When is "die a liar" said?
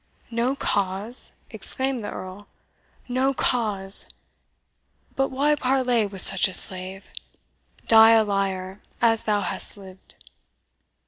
7.87-8.81